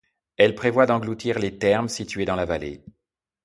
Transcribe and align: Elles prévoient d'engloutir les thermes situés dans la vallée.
Elles 0.35 0.55
prévoient 0.55 0.87
d'engloutir 0.87 1.37
les 1.37 1.59
thermes 1.59 1.87
situés 1.87 2.25
dans 2.25 2.35
la 2.35 2.45
vallée. 2.45 2.83